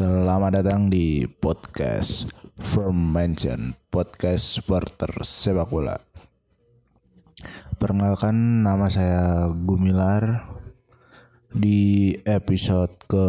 [0.00, 6.00] Selamat datang di podcast From Mention Podcast supporter sepak bola.
[7.76, 10.48] Perkenalkan nama saya Gumilar.
[11.52, 13.26] Di episode ke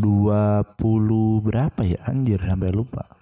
[0.00, 2.00] 20 berapa ya?
[2.08, 3.20] Anjir sampai lupa.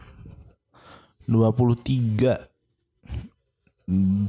[1.27, 2.39] 23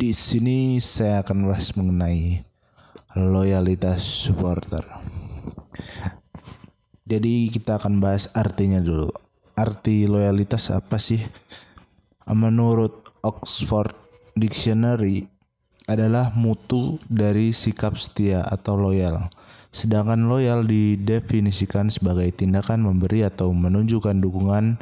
[0.02, 2.41] di sini saya akan bahas mengenai
[3.14, 4.82] loyalitas supporter.
[7.05, 9.13] Jadi kita akan bahas artinya dulu.
[9.54, 11.22] Arti loyalitas apa sih?
[12.26, 13.94] Menurut Oxford
[14.34, 15.30] Dictionary
[15.86, 19.30] adalah mutu dari sikap setia atau loyal.
[19.70, 24.82] Sedangkan loyal didefinisikan sebagai tindakan memberi atau menunjukkan dukungan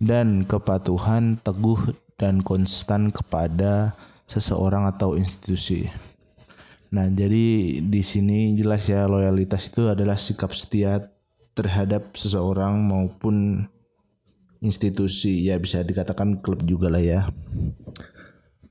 [0.00, 3.92] dan kepatuhan teguh dan konstan kepada
[4.24, 5.92] seseorang atau institusi.
[6.96, 11.11] Nah, jadi di sini jelas ya loyalitas itu adalah sikap setia
[11.52, 13.68] terhadap seseorang maupun
[14.62, 17.20] institusi ya bisa dikatakan klub juga lah ya.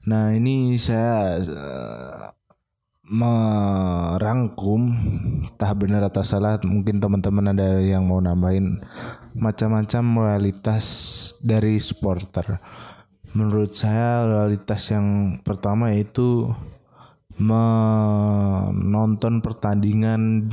[0.07, 2.33] Nah ini saya uh,
[3.11, 4.95] merangkum
[5.59, 8.79] tak benar atau salah mungkin teman-teman ada yang mau nambahin
[9.35, 10.85] macam-macam loyalitas
[11.43, 12.63] dari supporter.
[13.35, 16.55] Menurut saya loyalitas yang pertama yaitu
[17.35, 20.47] menonton pertandingan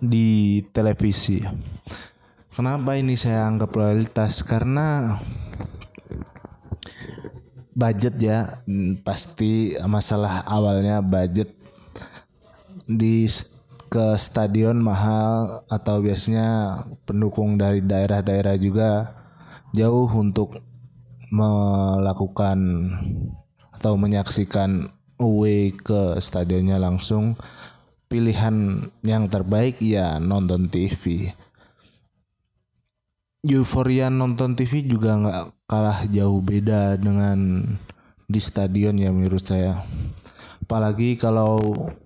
[0.00, 1.40] di televisi.
[2.52, 4.40] Kenapa ini saya anggap loyalitas?
[4.40, 5.16] Karena
[7.76, 8.64] budget ya
[9.04, 11.52] pasti masalah awalnya budget
[12.88, 13.28] di
[13.86, 19.14] ke stadion mahal atau biasanya pendukung dari daerah-daerah juga
[19.76, 20.58] jauh untuk
[21.28, 22.58] melakukan
[23.76, 24.88] atau menyaksikan
[25.20, 27.36] away ke stadionnya langsung
[28.06, 31.34] pilihan yang terbaik ya nonton TV.
[33.46, 37.62] Euforia nonton TV juga nggak kalah jauh beda dengan
[38.26, 39.86] di stadion ya menurut saya.
[40.66, 41.54] Apalagi kalau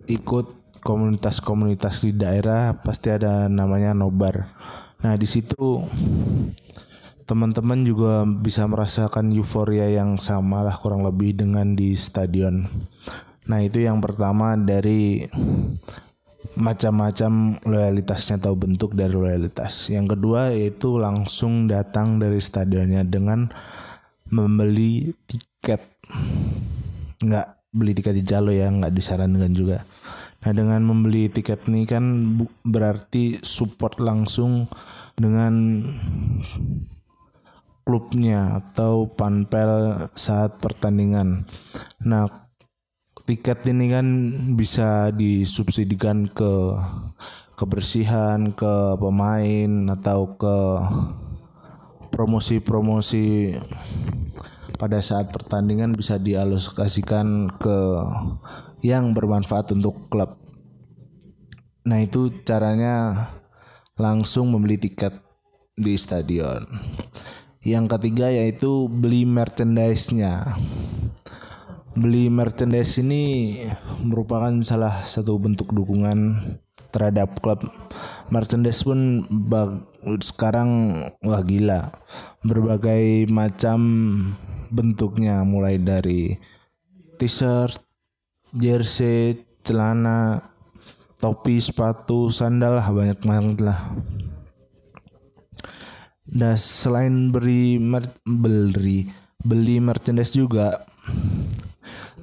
[0.05, 4.53] ikut komunitas-komunitas di daerah pasti ada namanya nobar.
[5.01, 5.81] Nah di situ
[7.25, 12.69] teman-teman juga bisa merasakan euforia yang sama lah kurang lebih dengan di stadion.
[13.51, 15.27] Nah itu yang pertama dari
[16.55, 19.91] macam-macam loyalitasnya atau bentuk dari loyalitas.
[19.91, 23.51] Yang kedua yaitu langsung datang dari stadionnya dengan
[24.31, 25.83] membeli tiket.
[27.21, 29.83] Nggak beli tiket di Jalo ya, nggak disarankan juga.
[30.41, 32.05] Nah dengan membeli tiket ini kan
[32.65, 34.71] berarti support langsung
[35.19, 35.85] dengan
[37.85, 41.45] klubnya atau panpel saat pertandingan.
[42.01, 42.50] Nah
[43.27, 44.07] tiket ini kan
[44.57, 46.77] bisa disubsidikan ke
[47.61, 50.57] kebersihan, ke pemain atau ke
[52.09, 53.57] promosi-promosi
[54.81, 57.79] pada saat pertandingan bisa dialokasikan ke
[58.81, 60.41] yang bermanfaat untuk klub.
[61.85, 63.29] Nah, itu caranya
[64.01, 65.21] langsung membeli tiket
[65.77, 66.65] di stadion.
[67.61, 70.57] Yang ketiga yaitu beli merchandise-nya
[71.99, 73.57] beli merchandise ini
[74.07, 76.39] merupakan salah satu bentuk dukungan
[76.95, 77.67] terhadap klub.
[78.31, 79.27] Merchandise pun
[80.23, 80.71] sekarang
[81.23, 81.91] wah gila.
[82.47, 83.81] Berbagai macam
[84.71, 86.39] bentuknya mulai dari
[87.19, 87.83] t-shirt,
[88.55, 89.35] jersey,
[89.67, 90.47] celana,
[91.19, 93.81] topi, sepatu, sandal lah banyak banget lah.
[96.31, 97.83] Dan selain beri
[98.23, 99.11] beli
[99.43, 100.87] beli merchandise juga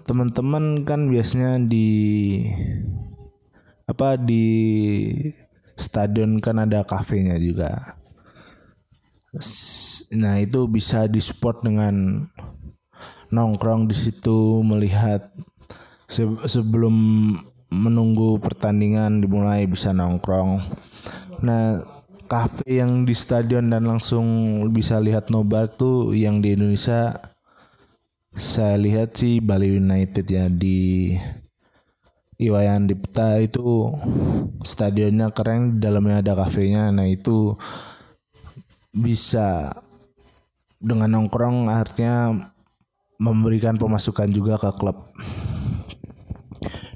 [0.07, 1.90] teman-teman kan biasanya di
[3.88, 4.48] apa di
[5.75, 8.00] stadion kan ada kafenya juga.
[10.15, 12.25] Nah, itu bisa disupport dengan
[13.30, 15.27] nongkrong di situ melihat
[16.48, 16.95] sebelum
[17.68, 20.63] menunggu pertandingan dimulai bisa nongkrong.
[21.44, 21.83] Nah,
[22.31, 24.25] kafe yang di stadion dan langsung
[24.71, 27.15] bisa lihat nobar tuh yang di Indonesia
[28.38, 31.10] saya lihat sih Bali United ya di
[32.38, 33.89] Iwayan Dipta itu
[34.62, 36.94] stadionnya keren dalamnya ada kafenya.
[36.94, 37.57] Nah itu
[38.94, 39.74] bisa
[40.78, 42.38] dengan nongkrong artinya
[43.18, 45.10] memberikan pemasukan juga ke klub.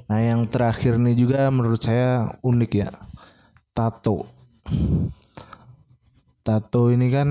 [0.06, 2.94] Nah yang terakhir nih juga menurut saya unik ya
[3.74, 4.30] tato.
[6.46, 7.28] Tato ini kan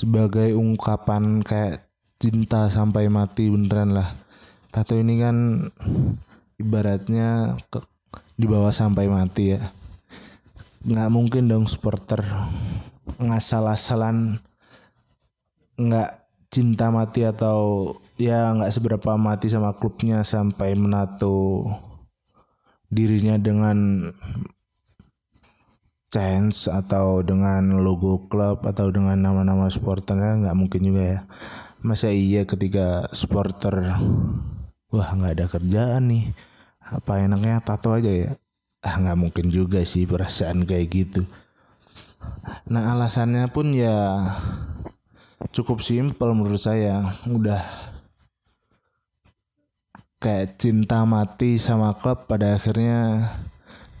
[0.00, 1.84] sebagai ungkapan kayak
[2.24, 4.16] cinta sampai mati beneran lah.
[4.72, 5.68] Tato ini kan
[6.56, 7.84] ibaratnya ke,
[8.40, 9.76] dibawa sampai mati ya.
[10.88, 12.24] Nggak mungkin dong supporter
[13.20, 14.40] ngasal-asalan
[15.76, 16.10] nggak
[16.48, 21.68] cinta mati atau ya nggak seberapa mati sama klubnya sampai menato
[22.88, 24.08] dirinya dengan
[26.08, 31.20] chance atau dengan logo klub atau dengan nama-nama supporternya nggak mungkin juga ya
[31.84, 34.00] masa iya ketika supporter
[34.88, 36.24] wah nggak ada kerjaan nih.
[36.80, 38.30] Apa enaknya tato aja ya?
[38.80, 41.22] Ah nggak mungkin juga sih perasaan kayak gitu.
[42.72, 43.96] Nah alasannya pun ya
[45.52, 47.20] cukup simpel menurut saya.
[47.28, 47.64] Udah
[50.24, 53.28] kayak cinta mati sama klub pada akhirnya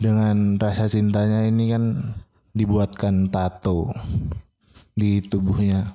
[0.00, 1.84] dengan rasa cintanya ini kan
[2.56, 3.92] dibuatkan tato
[4.96, 5.92] di tubuhnya.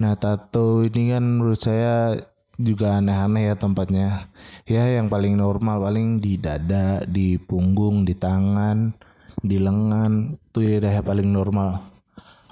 [0.00, 2.18] Nah tato ini kan menurut saya
[2.58, 4.30] juga aneh-aneh ya tempatnya.
[4.66, 8.94] Ya yang paling normal paling di dada, di punggung, di tangan,
[9.42, 11.94] di lengan tuh ya yang paling normal.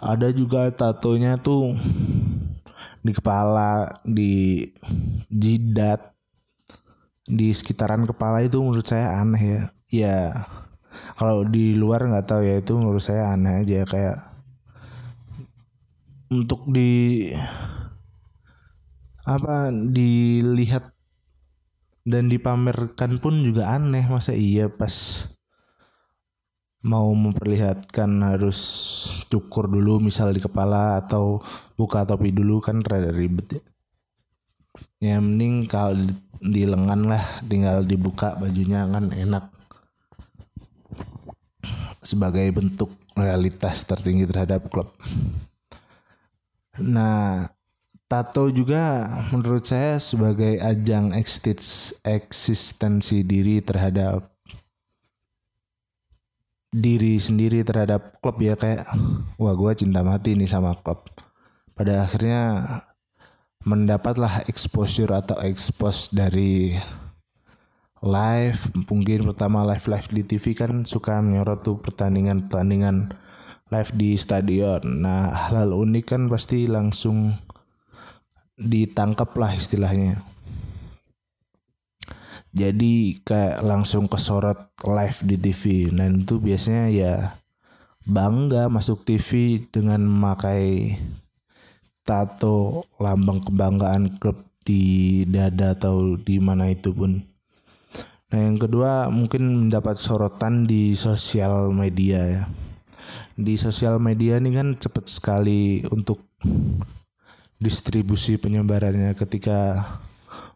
[0.03, 1.79] Ada juga tatonya tuh
[3.03, 4.67] di kepala, di
[5.31, 6.13] jidat,
[7.27, 9.63] di sekitaran kepala itu menurut saya aneh ya
[9.93, 10.19] ya
[11.15, 14.32] kalau di luar nggak tahu ya itu menurut saya aneh aja kayak
[16.33, 17.29] untuk di
[19.29, 20.97] apa dilihat
[22.09, 24.09] dan dipamerkan pun juga aneh.
[24.09, 25.29] Masa iya pas
[26.83, 28.59] mau memperlihatkan harus
[29.31, 31.39] cukur dulu misal di kepala atau
[31.79, 33.63] buka topi dulu kan rada ribet ya.
[35.03, 39.53] Ya mending kalau di, di lengan lah tinggal dibuka bajunya kan enak.
[42.03, 44.91] Sebagai bentuk realitas tertinggi terhadap klub
[46.81, 47.53] nah
[48.09, 51.17] tato juga menurut saya sebagai ajang
[52.05, 54.33] eksistensi diri terhadap
[56.73, 58.89] diri sendiri terhadap klub ya kayak
[59.37, 61.05] wah gue cinta mati nih sama klub.
[61.77, 62.43] Pada akhirnya
[63.63, 66.81] mendapatlah exposure atau expose dari
[68.01, 68.61] live.
[68.89, 73.13] Mungkin pertama live live di TV kan suka menyorot tuh pertandingan pertandingan
[73.73, 77.41] live di stadion nah hal, -hal unik kan pasti langsung
[78.61, 80.21] ditangkap lah istilahnya
[82.53, 87.15] jadi kayak langsung kesorot live di TV dan itu biasanya ya
[88.05, 91.01] bangga masuk TV dengan memakai
[92.05, 97.23] tato lambang kebanggaan klub di dada atau di mana itu pun.
[98.29, 102.45] Nah yang kedua mungkin mendapat sorotan di sosial media ya.
[103.33, 106.21] Di sosial media ini kan cepat sekali untuk
[107.63, 109.87] distribusi penyebarannya ketika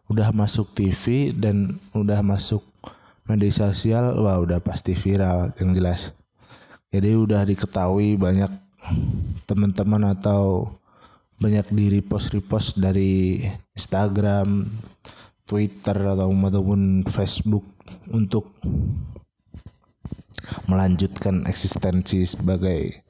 [0.07, 2.63] udah masuk TV dan udah masuk
[3.27, 6.15] media sosial wah udah pasti viral yang jelas.
[6.93, 8.51] Jadi udah diketahui banyak
[9.43, 10.71] teman-teman atau
[11.37, 13.43] banyak di repost repost dari
[13.75, 14.63] Instagram,
[15.43, 17.67] Twitter atau ataupun Facebook
[18.11, 18.55] untuk
[20.67, 23.03] melanjutkan eksistensi sebagai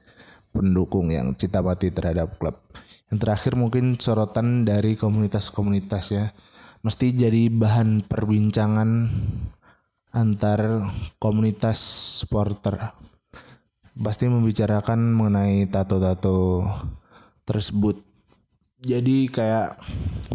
[0.54, 2.62] pendukung yang cita mati terhadap klub.
[3.10, 6.26] Yang terakhir mungkin sorotan dari komunitas-komunitas ya.
[6.86, 8.90] Mesti jadi bahan perbincangan
[10.14, 11.82] antar komunitas
[12.24, 12.94] supporter.
[13.98, 16.64] Pasti membicarakan mengenai tato-tato
[17.44, 18.08] tersebut
[18.78, 19.82] jadi kayak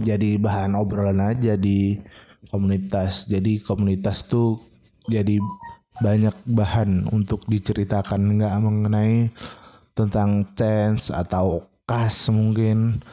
[0.02, 2.02] jadi bahan obrolan aja di
[2.50, 4.58] komunitas jadi komunitas tuh
[5.06, 5.38] jadi
[6.00, 8.40] banyak bahan untuk diceritakan.
[8.40, 9.28] Nggak mengenai
[9.92, 13.04] tentang chance atau kas mungkin.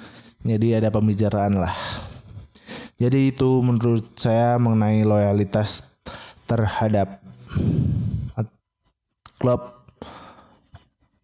[0.45, 1.75] Jadi ada pembicaraan lah.
[2.99, 5.91] Jadi itu menurut saya mengenai loyalitas
[6.47, 7.19] terhadap
[9.39, 9.79] klub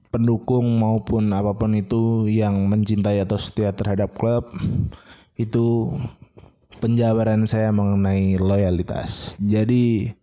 [0.07, 4.47] pendukung maupun apa pun itu yang mencintai atau setia terhadap klub
[5.35, 5.91] itu
[6.79, 9.35] penjabaran saya mengenai loyalitas.
[9.43, 10.15] Jadi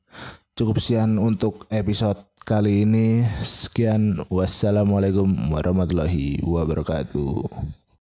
[0.53, 3.25] cukup sekian untuk episode kali ini.
[3.43, 7.82] Sekian wassalamualaikum warahmatullahi wabarakatuh.